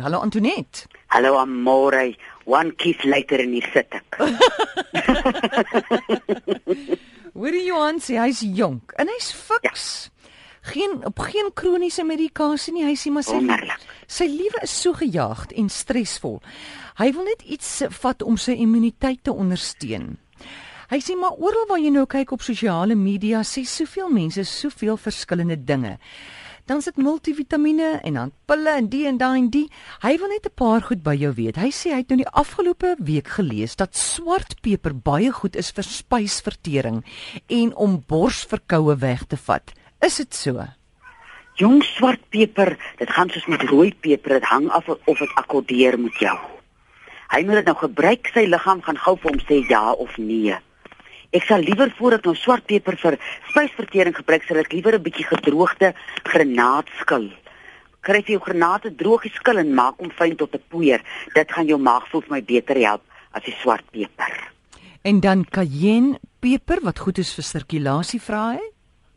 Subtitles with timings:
[0.00, 0.86] Hallo Antoinette.
[1.08, 2.14] Hallo Amore.
[2.46, 4.16] One kiss later in die sit ek.
[7.36, 10.08] Hoorie Johan sê hy's jonk en hy's fiks.
[10.08, 10.16] Ja.
[10.70, 12.84] Geen op geen kroniese medikasie nie.
[12.84, 13.80] Hy sê maar sy Wonderlik.
[14.10, 16.40] sy lewe is so gejaagd en stresvol.
[17.00, 17.70] Hy wil net iets
[18.02, 20.18] vat om sy immuniteit te ondersteun.
[20.90, 24.98] Hy sê maar oral waar jy nou kyk op sosiale media, sê soveel mense soveel
[25.00, 25.96] verskillende dinge
[26.70, 29.66] dan sit multivitamiene en dan pille en die en daai en die.
[30.04, 31.56] Hy wil net 'n paar goed by jou weet.
[31.56, 35.82] Hy sê hy het nou die afgelope week gelees dat swartpeper baie goed is vir
[35.84, 37.02] spysvertering
[37.48, 39.72] en om borsverkoue weg te vat.
[40.00, 40.66] Is dit so?
[41.54, 46.14] Jong swartpeper, dit gaan soos met rooi peper, dit hang af of dit akkordeer met
[46.14, 46.38] jou.
[47.30, 50.54] Hy moet dit nou gebruik, sy liggaam gaan gou vir hom sê ja of nee.
[51.30, 53.16] Ek sal liewer voordat nou swartpeper vir
[53.52, 55.94] spysvertering gebruik, sal ek liewer 'n bietjie gedroogde
[56.26, 57.30] granaatskil.
[58.02, 61.00] Kry jy jou granate droog geskil en maak hom fyn tot 'n poeier.
[61.34, 63.02] Dit gaan jou maag voel vir my beter help
[63.32, 64.50] as die swartpeper.
[65.02, 68.60] En dan cayenne peper wat goed is vir sirkulasie vra hy?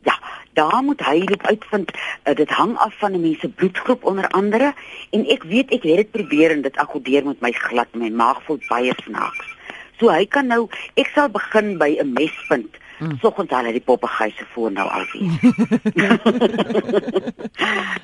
[0.04, 0.14] Ja,
[0.52, 1.90] daar moet hy dit uitvind.
[2.24, 4.74] Uh, dit hang af van 'n mens se bloedgroep onder andere
[5.10, 8.42] en ek weet ek het dit probeer en dit akkodeer met my glad, my maag
[8.44, 9.53] voel baie snaaks.
[9.98, 10.68] So hy kan nou
[11.00, 12.80] ek sal begin by 'n mespunt.
[12.98, 13.18] Hmm.
[13.18, 15.30] Soggens al die papegaai se voor nou al weer.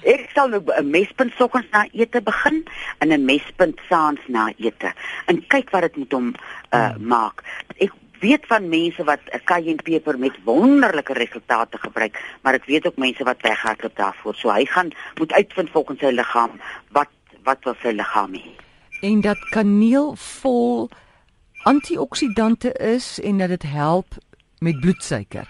[0.14, 2.64] ek sal nou 'n mespunt soggens na ete begin
[2.98, 4.92] en 'n mespunt saans na ete
[5.26, 6.34] en kyk wat dit met hom
[6.70, 7.06] uh, hmm.
[7.06, 7.42] maak.
[7.78, 12.86] Ek weet van mense wat 'n cayenne peper met wonderlike resultate gebruik, maar ek weet
[12.86, 14.34] ook mense wat weghardloop daarvoor.
[14.34, 16.60] So hy gaan moet uitvind volgens sy liggaam
[16.90, 17.08] wat
[17.42, 18.52] wat wil sy liggaam hê.
[19.00, 20.90] En dat kaneel vol
[21.62, 24.06] antioksidante is en dat dit help
[24.58, 25.48] met bloedsuiker.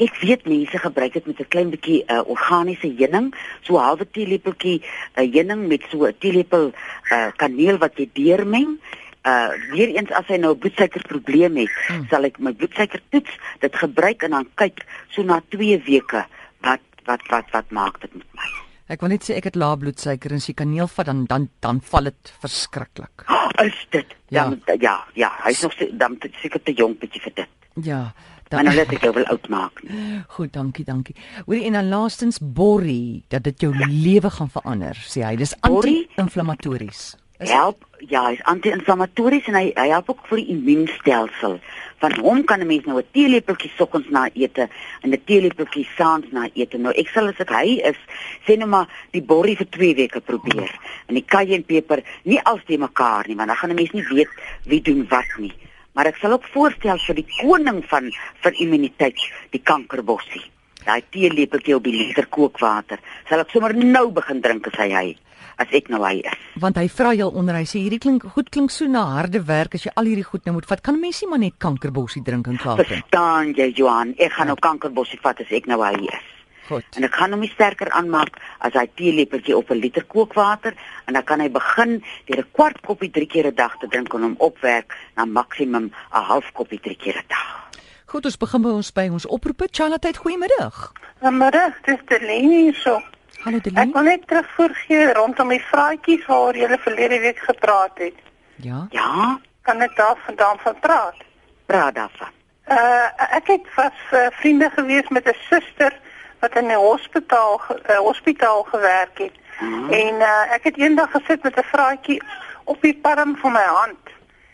[0.00, 4.06] Ek weet mense gebruik dit met 'n klein bietjie uh, organiese heuning, so 'n halwe
[4.10, 6.72] teelepeltjie uh, heuning met so 'n teelepel
[7.12, 8.80] uh, kaneel wat jy deurmeng.
[9.22, 12.06] Uh weer eens as hy nou 'n bloedsuikerprobleem het, hmm.
[12.08, 13.30] sal ek my bloedsuiker toets,
[13.60, 16.24] dit gebruik en dan kyk so na 2 weke
[16.60, 18.69] wat wat wat wat maak dit met my.
[18.90, 21.46] Ek wil net sê ek het lae bloedsuiker en as jy kaneel vat dan dan
[21.62, 23.22] dan val dit verskriklik.
[23.30, 24.16] Oh, is dit?
[24.34, 27.70] Ja, dan, ja, ja, hy's nog dan seker te jonk bietjie vir dit.
[27.86, 28.02] Ja.
[28.50, 29.78] Dan nou net ek wil oud maak.
[30.34, 31.14] Goed, dankie, dankie.
[31.46, 33.86] Hoorie en dan laastens borrie dat dit jou ja.
[33.86, 35.36] lewe gaan verander, sê hy.
[35.38, 37.12] Dis anti-inflammatories.
[37.46, 41.60] Help, ja, hy's anti-inflammatories en hy hy help ook vir die immuunstelsel.
[42.00, 44.68] Van hom kan 'n mens nou 'n teelepeltjie soggens na ete
[45.02, 46.78] en 'n teelepeltjie saans na ete.
[46.78, 47.98] Nou ek sal as ek hy is,
[48.46, 50.70] sê nou maar die borrie vir 2 weke probeer.
[51.06, 54.28] En die cayennepeper nie als te mekaar nie, want dan gaan 'n mens nie weet
[54.64, 55.52] wie doen wat nie.
[55.92, 58.12] Maar ek sal ook voorstel vir die koning van
[58.42, 59.18] vir immuniteit,
[59.50, 60.44] die kankerbossie.
[60.84, 65.16] Daai teelepeltjie op die liter kookwater, sal ek sommer nou begin drink as hy hy
[65.60, 66.40] as ek nou hy is.
[66.62, 69.76] Want hy vra jou onder hy sê hierdie klink goed klink so na harde werk
[69.76, 70.82] as jy al hierdie goed nou moet vat.
[70.82, 72.82] Kan mense maar net kankerbossie drink en klaar.
[72.82, 74.14] Verstaan jy Johan?
[74.18, 74.54] Ek gaan ja.
[74.54, 76.28] nou kankerbossie vat as ek nou hy is.
[76.70, 76.86] Goed.
[76.94, 80.76] En ek gaan hom sterker aanmaak as hy teelepeltjie op 'n liter kookwater
[81.06, 84.14] en dan kan hy begin deur 'n kwart koppie drie keer 'n dag te drink
[84.14, 87.70] en hom opwerk na maksimum 'n half koppie drie keer 'n dag.
[88.06, 89.68] Goed, ons begin by ons by ons oproepe.
[89.70, 90.92] Charlotte, goeiemiddag.
[91.20, 93.02] Goeiemiddag, dis Delene hierso.
[93.40, 93.78] Hallo Delien.
[93.80, 98.18] Ek wil net terugvoer gee rondom die vraatjies waaroor jy verlede week gepraat het.
[98.60, 98.86] Ja.
[98.92, 99.38] Ja.
[99.64, 101.22] Kan ek daarvandaan van praat?
[101.66, 102.36] Praat daarvan.
[102.68, 103.08] Uh
[103.38, 105.96] ek het was uh, vriende gewees met 'n suster
[106.40, 109.36] wat in 'n hospitaal uh, hospitaal gewerk het.
[109.58, 109.90] Hmm.
[109.90, 112.22] En uh, ek het eendag gesit met 'n vraatjie
[112.64, 114.04] op die palm van my hand.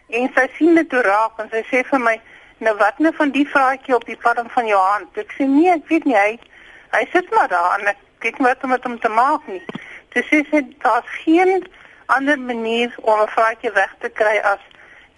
[0.08, 2.20] En sy sien dit toe raak en sy sê vir my,
[2.58, 5.70] "Nou wat nou van die vraatjie op die palm van jou hand?" Ek sê, "Nee,
[5.70, 6.38] ek weet nie hy
[6.90, 9.62] hy sit maar daar en ek kyk wat om met hom te maak nie.
[10.14, 11.66] Dis sê sy daar's geen
[12.06, 14.62] ander manier om 'n vraatjie weg te kry as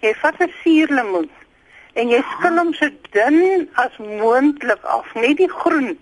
[0.01, 1.29] jy vat 'n suurlemoen
[1.93, 5.97] en jy skil hom so dun as moontlik af, net die groen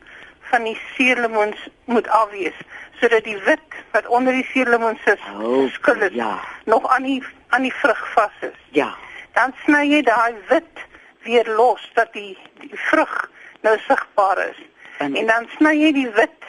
[0.50, 2.60] van die suurlemoens moet afwees
[3.00, 6.40] sodat die wit wat onder die suurlemoen sit, oh, skil het, ja.
[6.66, 8.60] nog aan die aan die vrug vas is.
[8.70, 8.96] Ja.
[9.34, 10.76] Dan sny jy daai wit
[11.24, 13.30] weer los dat die, die vrug
[13.62, 14.60] nou sigbaar is.
[14.98, 16.44] En, en dan sny jy die wit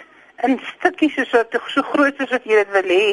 [0.46, 3.06] in stukkies soos wat so groot is wat jy dit wil hê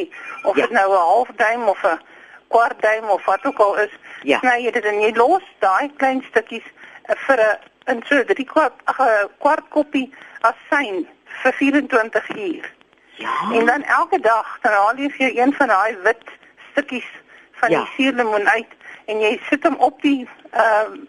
[0.43, 0.75] of dit ja.
[0.79, 1.99] nou 'n half duim of 'n
[2.47, 3.93] kwart duim of wat ook al is
[4.23, 4.39] ja.
[4.39, 6.67] sny jy dit en jy los daai klein stukkies
[7.05, 7.57] eh, vir 'n
[7.87, 11.07] in so 3 kwart ag 'n kwart koppie asyn
[11.41, 12.73] vir 24 uur.
[13.15, 13.33] Ja.
[13.53, 16.23] En dan elke dag dan haal jy vir een van daai wit
[16.71, 17.09] stukkies
[17.51, 17.79] van ja.
[17.79, 18.71] die suurlemoen uit
[19.05, 21.03] en jy sit hom op die ehm uh,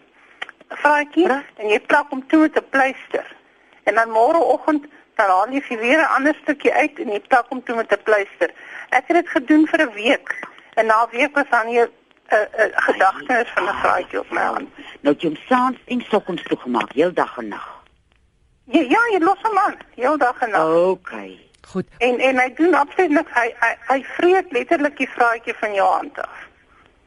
[0.69, 3.35] vraatjie en jy plak hom toe met 'n pleister.
[3.83, 4.85] En dan môreoggend
[5.17, 8.03] dan haal jy weer 'n ander stukkie uit en jy plak hom toe met 'n
[8.03, 8.49] pleister.
[8.89, 10.29] Ek het dit gedoen vir 'n week.
[10.75, 11.89] En na 'n week was dan nie 'n
[12.73, 14.69] gedagtenis van 'n vraatjie op my hand.
[15.01, 17.83] Nou jy hom saans en sokons toegemaak, heeldag en nag.
[18.63, 20.75] Ja, ja, jy los hom aan, heeldag en nag.
[20.75, 21.11] OK.
[21.67, 21.87] Goed.
[21.97, 23.31] En en hy doen absoluut niks.
[23.33, 26.47] Hy hy, hy vreet letterlik die vraatjie van jou hand af.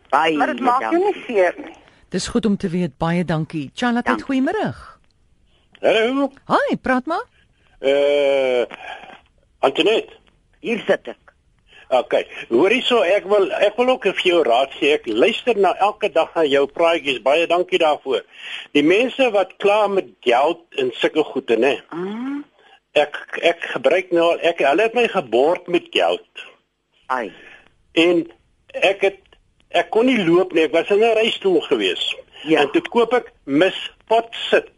[0.08, 1.76] Baie Maar dit maak jou nie seer nie.
[2.08, 2.98] Dis goed om te weet.
[2.98, 3.70] Baie dankie.
[3.74, 4.74] Charlotte, goeiemôre.
[5.80, 6.30] Hallo.
[6.46, 7.39] Hi, praat maar.
[7.80, 8.64] Uh
[9.60, 10.12] Antoinette.
[10.60, 11.18] Hier sit ek.
[11.90, 12.14] OK.
[12.48, 14.92] Hoorie so, ek wil ek wil ook vir jou raad gee.
[14.94, 17.18] Ek luister na elke dag na jou praatjies.
[17.24, 18.22] Baie dankie daarvoor.
[18.72, 21.74] Die mense wat kla met geld en sulke goede, né?
[21.90, 22.38] Ah,
[22.92, 26.46] Ek ek gebruik nou al ek hulle het my gebord met geld.
[27.08, 27.32] ai.
[27.94, 28.24] En
[28.72, 29.18] ek het
[29.70, 30.64] ek kon nie loop nie.
[30.64, 32.14] Ek was in 'n reistool gewees.
[32.44, 32.60] Ja.
[32.60, 34.70] En toe koop ek mispot sit.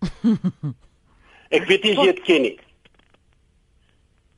[1.50, 2.56] ek weet nie as jy dit ken nie.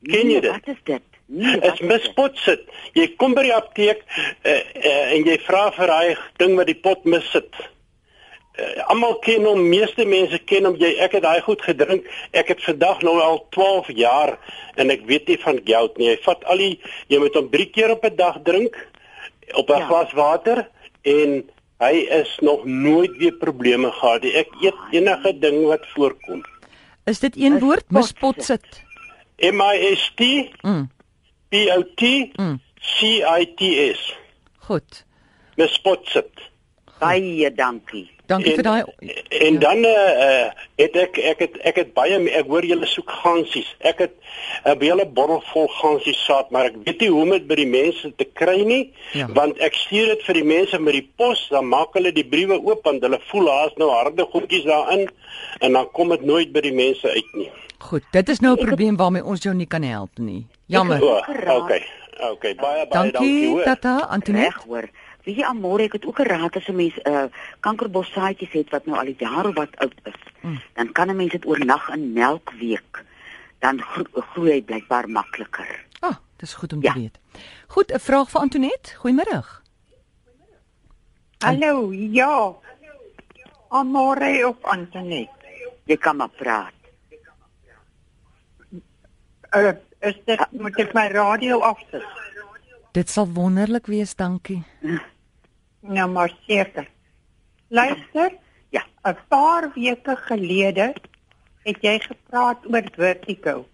[0.03, 0.51] Ken jy Nee, dit?
[0.51, 1.01] Wat is dit?
[1.25, 2.61] Nee, is mispot sit.
[2.97, 6.79] Jy kom by die apteek uh, uh, en jy vra vir daai ding wat die
[6.79, 7.51] pot mis sit.
[8.59, 10.75] Uh, Almal ken hom, meeste mense ken hom.
[10.81, 12.07] Jy ek het daai goed gedrink.
[12.33, 14.37] Ek het vandag nou al 12 jaar
[14.75, 16.09] en ek weet nie van gout nie.
[16.09, 16.73] Jy vat al die
[17.13, 18.75] jy moet hom 3 keer op 'n dag drink
[19.53, 19.85] op 'n Ja.
[19.87, 20.67] glas water
[21.03, 21.43] en
[21.79, 24.33] hy is nog nooit weer probleme gehad nie.
[24.33, 26.41] Ek eet enige ding wat voorkom.
[27.03, 27.87] Is dit een Is woord?
[27.87, 28.83] pot Mispot sit.
[29.37, 30.21] M I S T
[30.61, 30.89] Mm.
[31.49, 32.01] P O T
[32.37, 32.61] Mm.
[32.79, 33.01] C
[33.39, 33.61] I T
[33.95, 34.17] S.
[34.57, 35.05] Goed.
[35.55, 36.29] Mispot sit.
[36.99, 38.09] Baie dankie.
[38.29, 38.83] Dankie vir daai
[39.29, 39.59] en Ja.
[39.59, 39.91] dan uh,
[40.25, 43.69] uh het ek ek het ek het baie ek hoor julle soek gansies.
[43.79, 44.13] Ek het
[44.65, 47.65] 'n hele bottel vol gansies saad, maar ek weet nie hoe om dit by die
[47.65, 49.27] mense te kry nie, Ja.
[49.33, 52.59] want ek stuur dit vir die mense met die pos, dan maak hulle die briewe
[52.61, 55.09] oop want hulle voel daar's nou harde goedjies daarin
[55.61, 57.49] en dan kom dit nooit by die mense uit nie.
[57.79, 60.45] Goed, dit is nou 'n probleem waarmee ons jou nie kan help nie.
[60.67, 61.01] Jammer.
[61.03, 61.61] O, geraad.
[61.61, 61.83] okay.
[62.19, 63.63] Okay, baie baie Dankie, dankie hoor.
[63.63, 64.59] Tata Reg Antoinette.
[64.67, 64.89] hoor.
[65.29, 67.25] Weet jy Amore, ek het ook 'n raad as 'n mens 'n uh,
[67.59, 70.21] kankerbossaadjies het wat nou al die jare wat oud is.
[70.41, 70.61] Mm.
[70.73, 73.03] Dan kan 'n mens dit oornag in melk week.
[73.59, 75.85] Dan gro groei hy blykbaar makliker.
[75.99, 76.93] Ah, dis goed om Ja.
[76.93, 77.19] te weet.
[77.67, 78.95] Goed, 'n vraag vir Antoinette.
[78.95, 79.43] Goeiemôre.
[81.37, 82.53] Hallo, ja.
[83.69, 85.45] Amore op Antoinette.
[85.85, 86.73] Jy kan maar praat.
[89.55, 92.03] Uh, is dit moet ek my radio afsit?
[92.91, 94.63] Dit sal wonderlik wees, dankie.
[95.79, 96.87] Nou maar seker.
[97.67, 98.37] Luister.
[98.69, 98.83] Ja.
[99.03, 100.93] 'n Paar weke gelede
[101.63, 103.65] het jy gepraat oor vertigo.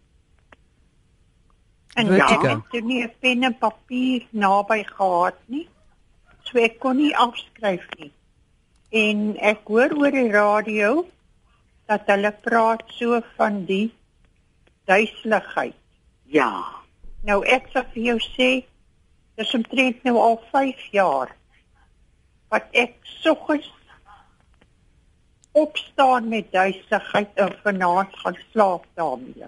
[1.95, 2.47] En Vertigo.
[2.47, 5.67] ja, ek het nie 'n pen en papier naby gehad nie.
[6.43, 8.11] So ek kon nie afskryf nie.
[8.91, 11.05] En ek hoor oor die radio
[11.85, 13.93] dat hulle praat so van die
[14.85, 15.75] duiseligheid.
[16.23, 16.65] Ja.
[17.23, 18.65] Nou ek sal vir jou sê
[19.35, 21.35] dis omtrent nou al 5 jaar
[22.53, 23.67] wat ek soggens
[25.55, 29.47] opstaan met duiseligheid en vanaand gaan slaap daarmee.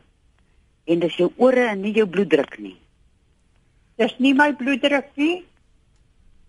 [0.87, 2.77] En dis jou ore en nie jou bloeddruk nie.
[3.99, 5.43] Dis nie my bloeddruk nie.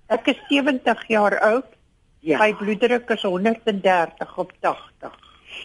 [0.08, 1.74] Ek is 70 jaar oud.
[2.20, 2.38] Ja.
[2.38, 5.18] My bloeddruk is 130 op 80.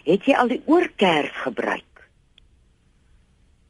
[0.04, 2.06] Het jy al die oorkers gebruik?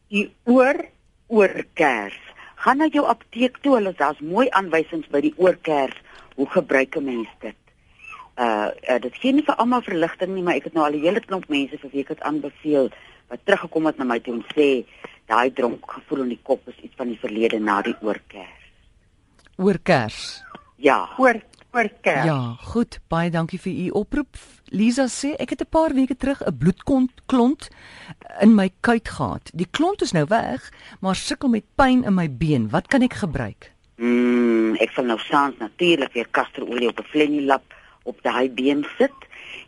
[0.08, 0.84] Die oor
[1.26, 2.18] Oorkers.
[2.54, 5.96] Gaan na jou apteek toe, hulle daar's mooi aanwysings by die oorkers.
[6.34, 7.60] Hoe gebruik 'n mens dit?
[8.38, 11.06] Uh, uh dit gee nie vir almal verligting nie, maar ek het nou al 'n
[11.06, 12.90] hele klomp mense vir wie ek dit aanbeveel
[13.28, 14.84] wat teruggekom het na my toe en sê
[15.26, 18.62] daai dronk gevoel in die kop is iets van die verlede na die oorkers.
[19.56, 20.42] Oor Kers.
[20.76, 21.08] Ja.
[21.18, 21.40] oor
[21.74, 22.24] oor kerk.
[22.24, 22.98] Ja, goed.
[23.10, 24.38] Baie dankie vir u oproep.
[24.74, 27.68] Lisa sê ek het 'n paar weke terug 'n bloedklont
[28.40, 29.50] in my kuit gehad.
[29.54, 32.70] Die klont is nou weg, maar sukkel met pyn in my been.
[32.70, 33.73] Wat kan ek gebruik?
[33.96, 37.62] Mm, ek sal nou saans natuurlik weer kasterolie op 'n flenilap
[38.02, 39.14] op daai been sit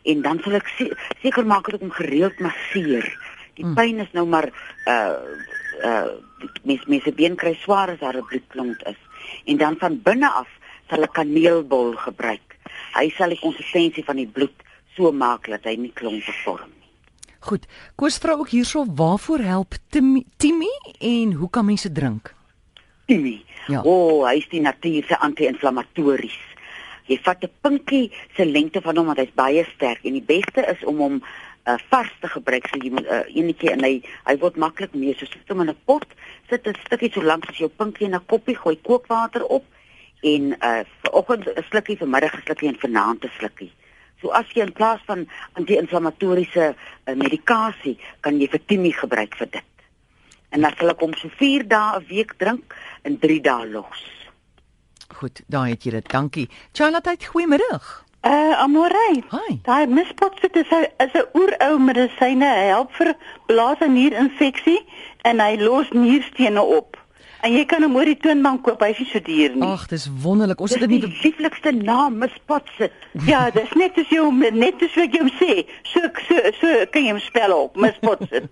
[0.03, 3.07] en dan sal ek se- seker maak dat ek hom gereeld masseer.
[3.55, 3.73] Die Mm.
[3.75, 4.49] pyn is nou maar
[4.87, 5.15] uh
[5.83, 6.07] uh
[6.63, 8.97] mens mense been kry swaar as daar 'n bloedklont is.
[9.45, 10.47] En dan van binne af
[10.89, 12.57] sal ek kaneelbol gebruik.
[12.93, 14.53] Hy sal die konsistensie van die bloed
[14.95, 16.87] so maak dat hy nie klonte vorm nie.
[17.39, 17.65] Goed.
[17.95, 19.73] Koos vra ook hierso waarvoor help
[20.37, 20.69] Timmy
[20.99, 22.33] en hoe kan mense drink?
[23.07, 23.43] Timmy.
[23.67, 23.81] Ja.
[23.83, 26.37] O, oh, hy is die natuur se anti-inflammatories.
[27.07, 30.63] Jy vat 'n pinkie se lengte van hom want hy's baie sterk en die beste
[30.67, 32.67] is om hom uh, vars te gebruik.
[32.67, 33.93] So jy moet uh, enetjie en hy
[34.27, 35.15] hy word maklik mee.
[35.15, 36.07] So sit hom in 'n pot,
[36.49, 39.63] sit 'n stukkie so lank as jou pinkie in 'n koppie, gooi kookwater op
[40.23, 43.71] en uh vanoggend 'n slukkie, vanmiddag 'n slukkie en vanaand 'n slukkie.
[44.21, 49.47] So as jy in plaas van anti-inflammatoriese uh, medikasie kan jy vir Timmy gebruik vir
[49.51, 49.67] dit.
[50.49, 54.03] En dan sal ek hom so 4 dae 'n week drink en 3 dae los.
[55.17, 56.09] Goed, daai het jy dit.
[56.09, 56.49] Dankie.
[56.73, 57.79] Charlotte, goeiemôre.
[58.27, 59.23] Uh Amorey.
[59.31, 59.59] Hi.
[59.63, 62.49] Daai mispotsit is 'n is 'n oerou medisyne.
[62.59, 64.81] Hy help vir blaas en nierinfeksie
[65.21, 66.97] en hy los nierstene op.
[67.45, 68.81] En jy kan hom oor die toonbank koop.
[68.81, 69.63] Hy is nie so duur nie.
[69.67, 70.61] Ag, dis wonderlik.
[70.63, 72.95] Ons Dis het die dit nie lieflikste naam, Miss Potsit.
[73.27, 75.57] Ja, dis net soos jy hom net soos wat jy hom sê.
[75.91, 78.49] So so so kan jy hom spel op, mispotsit.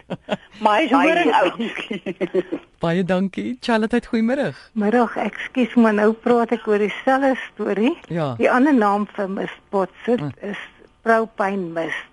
[0.62, 2.56] maar hy is horing oud.
[2.86, 3.56] baie dankie.
[3.66, 4.52] Charlotte, goeiemôre.
[4.78, 7.96] Middag, ekskuus, maar nou praat ek oor dieselfde storie.
[8.14, 8.34] Ja.
[8.40, 10.62] Die ander naam vir mispotsit is
[11.06, 12.12] propynmist.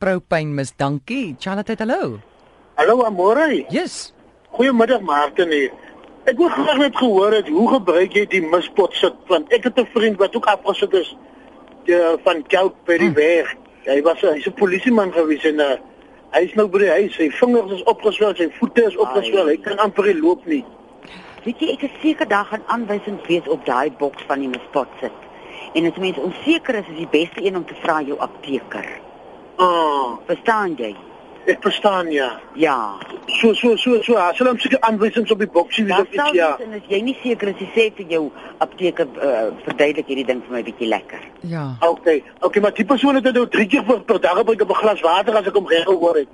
[0.00, 1.36] Propyn mis, dankie.
[1.38, 2.18] Charlotte, hallo.
[2.80, 3.66] Hallo Amore.
[3.70, 4.10] Yes.
[4.56, 5.70] Goeiemiddag Martin hier.
[6.28, 9.78] Ek wil graag net gehoor het hoe gebruik jy die mispot sit want ek het
[9.78, 11.16] 'n vriend wat ook afgesit is
[11.86, 13.14] die, van Kelp by die Hm.
[13.14, 13.54] weg.
[13.86, 15.76] Hy was hy's 'n polisieman gewees en uh,
[16.32, 17.14] hy is nou by die huis.
[17.14, 19.46] Sy vingers is opgeswel, sy voete is opgeswel.
[19.46, 20.64] Hy kan amper nie loop nie.
[21.44, 24.66] Weet jy, ek is seker daar gaan aanwysings wees op daai boks van die Miss
[24.72, 25.12] Potsit.
[25.74, 28.86] En as mens onseker is, is die beste een om te vra jou apteker.
[29.56, 30.94] Ah, Verstaan jy?
[31.46, 32.40] Ek verstaan ja.
[32.54, 32.98] Ja.
[33.40, 34.16] So so so so.
[34.16, 36.56] As hulle hom seker aanwysings op die boksie Dan of sal iets ja.
[36.60, 40.42] en as jy nie seker is, jy sê vir jou apteker uh, verduidelik hierdie ding
[40.46, 41.20] vir my bietjie lekker.
[41.40, 41.76] Ja.
[41.80, 42.22] Okay.
[42.40, 45.00] Okay, maar die persoon het nou 3 keer per, per dag gebruik op 'n glas
[45.00, 46.28] water as ek hom reg gehoor het.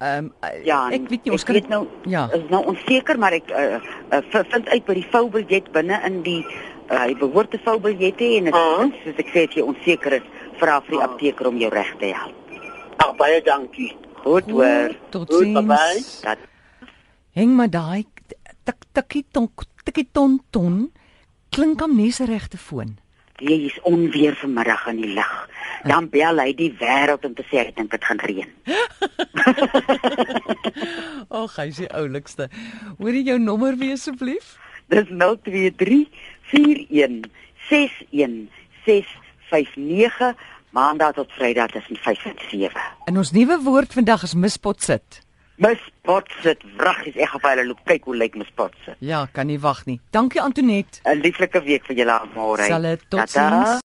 [0.00, 0.32] Ehm um,
[0.64, 2.28] Ja, ek weet nie ons kan weet nou Ja.
[2.32, 3.80] is nou onseker, maar ek uh,
[4.12, 6.44] uh, vind uit by die voubiljet binne in die
[6.90, 8.86] uh, hy behoort 'n voubiljet hê en dit Ah.
[9.04, 10.22] soos ek sê as jy onseker is,
[10.58, 11.04] vra vir die Ah.
[11.10, 12.34] apteker om jou reg te help.
[12.98, 13.92] Ag baie dankie.
[14.24, 14.94] Goed hoor.
[15.14, 16.20] Tot sins.
[16.26, 16.38] Dat
[17.38, 18.04] Heng maar daai
[18.66, 19.50] tik tikkie ton
[19.84, 20.88] tikkie ton ton
[21.54, 22.98] klink am nes regte foon.
[23.38, 25.34] jy is onweer vanmiddag in die lig.
[25.86, 28.50] Dan bel hy die wêreld om te sê hy dink dit gaan reën.
[31.40, 32.48] Ag, hy's die oulikste.
[32.98, 34.56] Hoorie jou nommer weer asseblief?
[34.90, 36.08] Dis 023
[36.50, 37.28] 41
[37.68, 38.50] 61
[38.88, 40.34] 659
[40.70, 42.80] maandag tot vrydag tussen 5 en 7.
[43.06, 45.22] En ons nuwe woord vandag is mispot sit.
[45.58, 48.94] Mis Potsit, wraggies, ek gaan vir hulle loop kyk hoe lyk Mis Potsit.
[49.02, 49.98] Ja, kan nie wag nie.
[50.14, 51.00] Dankie Antoinette.
[51.04, 52.56] 'n Lieflike week vir julle almal.
[52.56, 53.80] Sal dit tot sins.